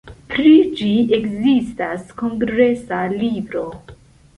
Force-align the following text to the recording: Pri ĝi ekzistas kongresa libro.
Pri 0.29 0.53
ĝi 0.79 0.87
ekzistas 1.19 2.11
kongresa 2.25 3.07
libro. 3.17 3.69